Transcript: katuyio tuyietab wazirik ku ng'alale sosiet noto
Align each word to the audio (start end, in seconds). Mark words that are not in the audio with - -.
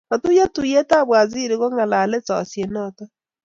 katuyio 0.09 0.45
tuyietab 0.55 1.05
wazirik 1.13 1.59
ku 1.61 1.67
ng'alale 1.71 2.17
sosiet 2.27 2.69
noto 2.75 3.03